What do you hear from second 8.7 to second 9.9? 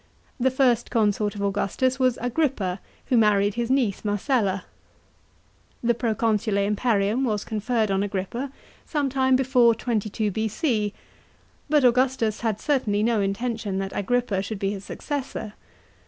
some time before